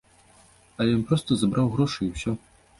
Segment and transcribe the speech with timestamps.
[0.79, 2.39] Але ён проста забраў грошы і ўсё.